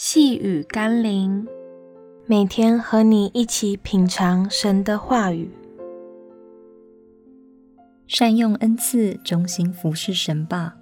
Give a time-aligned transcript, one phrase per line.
[0.00, 1.44] 细雨甘霖，
[2.24, 5.50] 每天和你一起品尝神的话语，
[8.06, 10.76] 善用恩赐，忠心服侍神吧。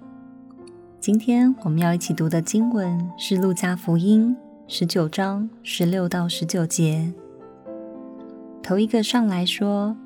[0.99, 4.37] 今天我们要一起读的经文是《路加福音》
[4.71, 7.11] 十九章十六到十九节。
[8.61, 9.97] 头一个上来说：“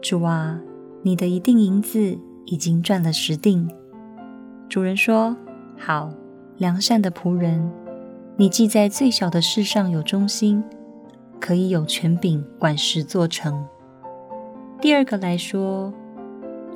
[0.00, 0.58] 主啊，
[1.02, 3.68] 你的一锭银子已经赚了十锭。”
[4.70, 5.36] 主人说
[5.76, 6.10] ：“好，
[6.56, 7.70] 良善的仆人。”
[8.40, 10.62] 你既在最小的事上有忠心，
[11.40, 13.66] 可以有权柄管十座城。
[14.80, 15.92] 第二个来说：“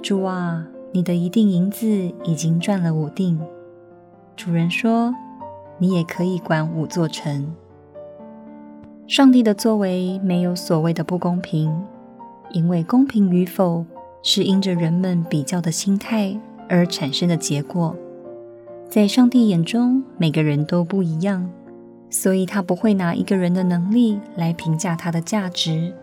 [0.03, 1.87] 主啊，你的一锭银子
[2.25, 3.39] 已经赚了五锭。”
[4.35, 5.15] 主人说
[5.79, 7.55] ：“你也可以管五座城。”
[9.07, 11.73] 上帝的作为没有所谓的不公平，
[12.51, 13.87] 因为公平与否
[14.25, 16.37] 是因着人们比较的心态
[16.69, 17.95] 而产生的结果。
[18.93, 21.51] 在上帝眼中，每个人都不一样，
[22.11, 25.95] 所以他不会拿一个人的能力来评价他的价值。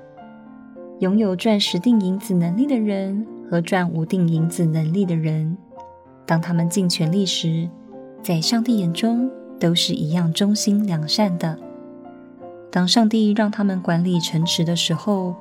[0.98, 5.56] 拥有赚十锭银子能力的人和赚五锭银子能力的人，
[6.26, 7.70] 当他们尽全力时，
[8.24, 11.60] 在上帝眼中都是一样忠心良善的。
[12.72, 15.36] 当上帝让他们管理城池的时候，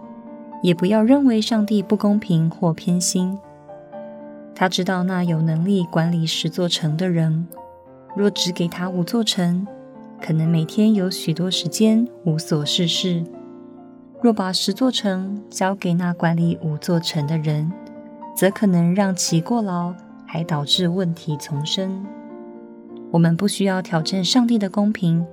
[0.63, 3.39] 也不要认为上帝不公平或偏心。
[4.61, 7.47] 他知道，那有能力管理十座城的人，
[8.17, 9.65] 若只给他五座城，
[10.21, 13.23] 可能每天有许多时间无所事事；
[14.21, 17.71] 若把十座城交给那管理五座城的人，
[18.35, 19.95] 则可能让其过劳，
[20.27, 22.05] 还导致问题丛生。
[23.13, 25.25] 我们不需要挑战上帝的公平，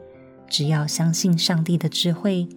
[0.47, 2.47] 只要相信上帝的智慧，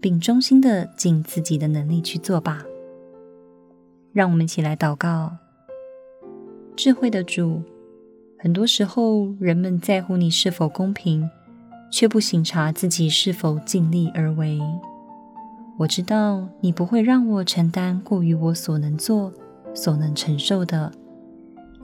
[0.00, 2.62] 并忠心地尽自己的能力去做吧。
[4.12, 5.43] 让我们一起来祷告。
[6.76, 7.62] 智慧的主，
[8.36, 11.28] 很多时候人们在乎你是否公平，
[11.90, 14.60] 却不省察自己是否尽力而为。
[15.78, 19.32] 我知道你不会让我承担过于我所能做、
[19.72, 20.90] 所能承受的，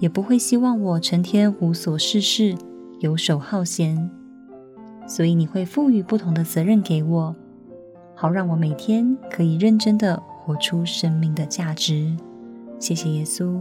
[0.01, 2.57] 也不会希望我成天无所事事、
[2.99, 4.11] 游手好闲。
[5.07, 7.35] 所以你会赋予不同的责任给我，
[8.15, 12.17] 好让我每天可以认真地活出生命的价值。
[12.79, 13.61] 谢谢耶稣。